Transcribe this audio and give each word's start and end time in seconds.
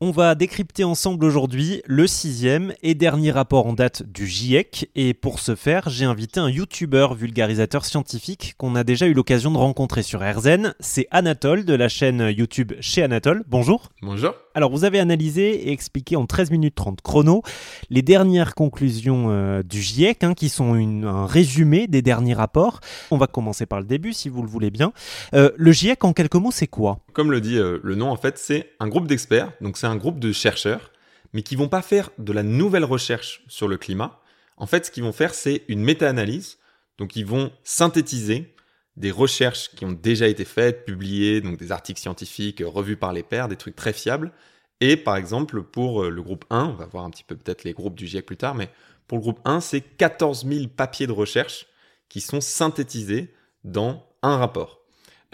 On 0.00 0.10
va 0.10 0.34
décrypter 0.34 0.82
ensemble 0.82 1.24
aujourd'hui 1.24 1.80
le 1.86 2.06
sixième 2.06 2.74
et 2.82 2.94
dernier 2.94 3.30
rapport 3.30 3.66
en 3.66 3.72
date 3.72 4.02
du 4.02 4.26
GIEC. 4.26 4.90
Et 4.96 5.14
pour 5.14 5.38
ce 5.38 5.54
faire, 5.54 5.88
j'ai 5.88 6.04
invité 6.04 6.40
un 6.40 6.50
youtubeur 6.50 7.14
vulgarisateur 7.14 7.84
scientifique 7.84 8.54
qu'on 8.58 8.74
a 8.74 8.82
déjà 8.82 9.06
eu 9.06 9.14
l'occasion 9.14 9.52
de 9.52 9.58
rencontrer 9.58 10.02
sur 10.02 10.20
RZN. 10.20 10.74
C'est 10.80 11.06
Anatole 11.10 11.64
de 11.64 11.74
la 11.74 11.88
chaîne 11.88 12.32
YouTube 12.36 12.72
chez 12.80 13.02
Anatole. 13.02 13.44
Bonjour. 13.46 13.90
Bonjour. 14.02 14.34
Alors, 14.56 14.70
vous 14.70 14.84
avez 14.84 15.00
analysé 15.00 15.68
et 15.68 15.72
expliqué 15.72 16.14
en 16.14 16.26
13 16.26 16.52
minutes 16.52 16.76
30 16.76 17.02
chrono 17.02 17.42
les 17.90 18.02
dernières 18.02 18.54
conclusions 18.54 19.26
euh, 19.30 19.64
du 19.64 19.82
GIEC, 19.82 20.22
hein, 20.22 20.34
qui 20.34 20.48
sont 20.48 20.74
un 20.74 21.26
résumé 21.26 21.88
des 21.88 22.02
derniers 22.02 22.34
rapports. 22.34 22.78
On 23.10 23.18
va 23.18 23.26
commencer 23.26 23.66
par 23.66 23.80
le 23.80 23.84
début, 23.84 24.12
si 24.12 24.28
vous 24.28 24.42
le 24.42 24.48
voulez 24.48 24.70
bien. 24.70 24.92
Euh, 25.34 25.50
le 25.56 25.72
GIEC, 25.72 26.04
en 26.04 26.12
quelques 26.12 26.36
mots, 26.36 26.52
c'est 26.52 26.68
quoi? 26.68 27.00
Comme 27.14 27.32
le 27.32 27.40
dit 27.40 27.58
euh, 27.58 27.80
le 27.82 27.96
nom, 27.96 28.10
en 28.10 28.16
fait, 28.16 28.38
c'est 28.38 28.70
un 28.78 28.86
groupe 28.86 29.08
d'experts. 29.08 29.50
Donc, 29.60 29.76
c'est 29.76 29.88
un 29.88 29.96
groupe 29.96 30.20
de 30.20 30.30
chercheurs, 30.30 30.92
mais 31.32 31.42
qui 31.42 31.56
vont 31.56 31.68
pas 31.68 31.82
faire 31.82 32.10
de 32.18 32.32
la 32.32 32.44
nouvelle 32.44 32.84
recherche 32.84 33.42
sur 33.48 33.66
le 33.66 33.76
climat. 33.76 34.20
En 34.56 34.66
fait, 34.66 34.86
ce 34.86 34.92
qu'ils 34.92 35.02
vont 35.02 35.12
faire, 35.12 35.34
c'est 35.34 35.62
une 35.66 35.82
méta-analyse. 35.82 36.58
Donc, 36.98 37.16
ils 37.16 37.26
vont 37.26 37.50
synthétiser 37.64 38.53
des 38.96 39.10
recherches 39.10 39.70
qui 39.70 39.84
ont 39.84 39.92
déjà 39.92 40.28
été 40.28 40.44
faites, 40.44 40.84
publiées, 40.84 41.40
donc 41.40 41.58
des 41.58 41.72
articles 41.72 42.00
scientifiques 42.00 42.62
revus 42.64 42.96
par 42.96 43.12
les 43.12 43.22
pairs, 43.22 43.48
des 43.48 43.56
trucs 43.56 43.76
très 43.76 43.92
fiables. 43.92 44.32
Et 44.80 44.96
par 44.96 45.16
exemple, 45.16 45.62
pour 45.62 46.04
euh, 46.04 46.10
le 46.10 46.22
groupe 46.22 46.44
1, 46.50 46.66
on 46.66 46.74
va 46.74 46.86
voir 46.86 47.04
un 47.04 47.10
petit 47.10 47.24
peu 47.24 47.36
peut-être 47.36 47.64
les 47.64 47.72
groupes 47.72 47.96
du 47.96 48.06
GIEC 48.06 48.26
plus 48.26 48.36
tard, 48.36 48.54
mais 48.54 48.68
pour 49.06 49.18
le 49.18 49.22
groupe 49.22 49.40
1, 49.44 49.60
c'est 49.60 49.80
14 49.80 50.46
000 50.46 50.68
papiers 50.68 51.06
de 51.06 51.12
recherche 51.12 51.66
qui 52.08 52.20
sont 52.20 52.40
synthétisés 52.40 53.32
dans 53.64 54.06
un 54.22 54.36
rapport. 54.36 54.80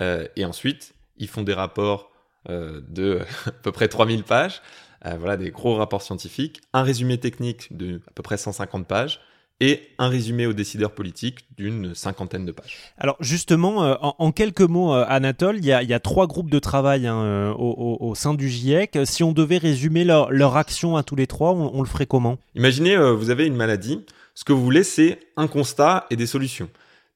Euh, 0.00 0.27
et 0.36 0.45
ensuite, 0.45 0.95
ils 1.16 1.28
font 1.28 1.42
des 1.42 1.52
rapports 1.52 2.11
euh, 2.48 2.80
de 2.88 3.20
à 3.47 3.52
peu 3.52 3.72
près 3.72 3.88
3000 3.88 4.24
pages, 4.24 4.62
voilà 5.02 5.38
des 5.38 5.50
gros 5.50 5.77
rapports 5.77 6.02
scientifiques, 6.02 6.61
un 6.74 6.83
résumé 6.83 7.16
technique 7.16 7.74
de 7.74 8.02
à 8.06 8.11
peu 8.11 8.22
près 8.22 8.36
150 8.36 8.86
pages, 8.86 9.20
et 9.61 9.83
un 9.98 10.08
résumé 10.08 10.47
aux 10.47 10.55
décideurs 10.55 10.92
politiques 10.92 11.44
d'une 11.56 11.94
cinquantaine 11.94 12.47
de 12.47 12.53
pages. 12.53 12.78
Alors 12.97 13.16
justement, 13.20 13.84
euh, 13.84 13.94
en, 14.00 14.33
quelques 14.33 14.62
mots, 14.62 14.94
euh, 14.94 15.05
Anatole, 15.06 15.58
il 15.58 15.66
y, 15.66 15.72
a, 15.72 16.00
trois 16.00 16.27
groupes 16.27 16.50
de 16.50 16.58
travail 16.58 17.06
hein, 17.06 17.20
euh, 17.20 17.53
au, 17.53 18.14
sein 18.14 18.33
du 18.34 18.48
GIEC. 18.48 18.98
Si 19.05 19.22
on 19.22 19.33
devait 19.33 19.58
résumer 19.58 20.05
leur, 20.05 20.33
leur 20.33 20.56
action 20.56 20.97
à 20.97 21.03
tous 21.03 21.16
les 21.16 21.27
trois, 21.27 21.53
on, 21.53 21.83
le 21.83 21.88
ferait 21.88 22.06
comment? 22.06 22.38
Imaginez, 22.55 22.97
vous 22.97 23.31
avez 23.31 23.47
une 23.47 23.56
maladie. 23.56 24.00
Ce 24.34 24.44
que 24.44 24.53
vous 24.53 24.64
voulez, 24.64 24.83
c'est 24.83 25.19
un 25.36 25.47
constat 25.47 26.06
et 26.11 26.16
des 26.16 26.27
solutions. 26.27 26.70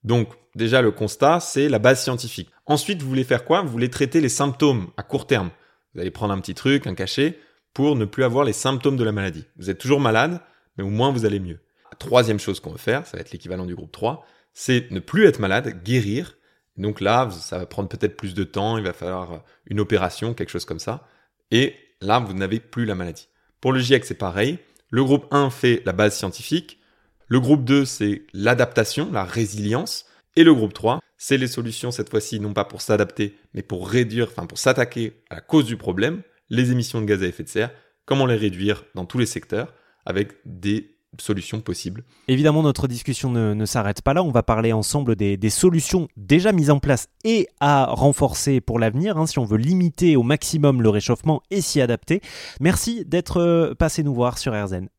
Donc 0.04 0.28
déjà, 0.54 0.82
le 0.82 0.90
constat, 0.90 1.40
c'est 1.40 1.70
la 1.70 1.78
base 1.78 2.02
scientifique. 2.02 2.50
Ensuite, 2.66 3.00
vous 3.02 3.08
voulez 3.08 3.24
faire 3.24 3.44
quoi? 3.44 3.62
Vous 3.62 3.70
voulez 3.70 3.88
traiter 3.88 4.20
les 4.20 4.28
symptômes 4.28 4.88
à 4.98 5.02
court 5.02 5.26
terme. 5.26 5.50
Vous 5.94 6.00
allez 6.00 6.10
prendre 6.10 6.34
un 6.34 6.40
petit 6.40 6.54
truc, 6.54 6.86
un 6.86 6.94
cachet, 6.94 7.38
pour 7.72 7.96
ne 7.96 8.04
plus 8.04 8.24
avoir 8.24 8.44
les 8.44 8.52
symptômes 8.52 8.96
de 8.96 9.04
la 9.04 9.12
maladie. 9.12 9.44
Vous 9.56 9.70
êtes 9.70 9.78
toujours 9.78 10.00
malade, 10.00 10.40
mais 10.76 10.84
au 10.84 10.90
moins 10.90 11.10
vous 11.10 11.24
allez 11.24 11.40
mieux 11.40 11.58
troisième 11.98 12.38
chose 12.38 12.60
qu'on 12.60 12.72
va 12.72 12.78
faire, 12.78 13.06
ça 13.06 13.16
va 13.16 13.20
être 13.20 13.32
l'équivalent 13.32 13.66
du 13.66 13.74
groupe 13.74 13.92
3, 13.92 14.26
c'est 14.52 14.90
ne 14.90 15.00
plus 15.00 15.26
être 15.26 15.38
malade, 15.38 15.82
guérir. 15.82 16.36
Donc 16.76 17.00
là, 17.00 17.28
ça 17.30 17.58
va 17.58 17.66
prendre 17.66 17.88
peut-être 17.88 18.16
plus 18.16 18.34
de 18.34 18.44
temps, 18.44 18.78
il 18.78 18.84
va 18.84 18.92
falloir 18.92 19.44
une 19.66 19.80
opération, 19.80 20.34
quelque 20.34 20.50
chose 20.50 20.64
comme 20.64 20.78
ça. 20.78 21.06
Et 21.50 21.74
là, 22.00 22.18
vous 22.18 22.34
n'avez 22.34 22.60
plus 22.60 22.84
la 22.84 22.94
maladie. 22.94 23.28
Pour 23.60 23.72
le 23.72 23.80
GIEC, 23.80 24.04
c'est 24.04 24.14
pareil. 24.14 24.58
Le 24.90 25.04
groupe 25.04 25.26
1 25.30 25.50
fait 25.50 25.82
la 25.84 25.92
base 25.92 26.16
scientifique. 26.16 26.80
Le 27.28 27.40
groupe 27.40 27.64
2, 27.64 27.84
c'est 27.84 28.22
l'adaptation, 28.32 29.10
la 29.12 29.24
résilience. 29.24 30.06
Et 30.36 30.44
le 30.44 30.54
groupe 30.54 30.74
3, 30.74 31.00
c'est 31.16 31.38
les 31.38 31.46
solutions, 31.46 31.90
cette 31.90 32.10
fois-ci, 32.10 32.40
non 32.40 32.52
pas 32.52 32.64
pour 32.64 32.82
s'adapter, 32.82 33.38
mais 33.54 33.62
pour 33.62 33.88
réduire, 33.88 34.28
enfin 34.28 34.46
pour 34.46 34.58
s'attaquer 34.58 35.22
à 35.30 35.36
la 35.36 35.40
cause 35.40 35.64
du 35.64 35.76
problème, 35.76 36.22
les 36.50 36.70
émissions 36.70 37.00
de 37.00 37.06
gaz 37.06 37.22
à 37.22 37.26
effet 37.26 37.44
de 37.44 37.48
serre, 37.48 37.70
comment 38.04 38.26
les 38.26 38.36
réduire 38.36 38.84
dans 38.94 39.06
tous 39.06 39.18
les 39.18 39.26
secteurs, 39.26 39.72
avec 40.04 40.32
des 40.44 40.93
solutions 41.18 41.60
possibles. 41.60 42.04
Évidemment, 42.28 42.62
notre 42.62 42.88
discussion 42.88 43.30
ne, 43.30 43.64
s'arrête 43.64 44.02
pas 44.02 44.14
là. 44.14 44.22
On 44.22 44.30
va 44.30 44.42
parler 44.42 44.72
ensemble 44.72 45.16
des, 45.16 45.50
solutions 45.50 46.08
déjà 46.16 46.52
mises 46.52 46.70
en 46.70 46.78
place 46.78 47.08
et 47.24 47.48
à 47.60 47.86
renforcer 47.86 48.60
pour 48.60 48.78
l'avenir, 48.78 49.18
hein, 49.18 49.26
si 49.26 49.38
on 49.38 49.44
veut 49.44 49.58
limiter 49.58 50.16
au 50.16 50.22
maximum 50.22 50.82
le 50.82 50.88
réchauffement 50.88 51.42
et 51.50 51.60
s'y 51.60 51.80
adapter. 51.80 52.20
Merci 52.60 53.04
d'être 53.04 53.40
euh, 53.40 53.74
passé 53.74 54.02
nous 54.02 54.14
voir 54.14 54.38
sur 54.38 54.52
RZN. 54.52 54.88